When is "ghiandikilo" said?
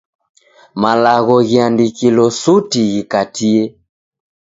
1.49-2.25